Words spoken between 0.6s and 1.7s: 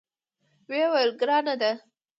ویې ویل: ګرانه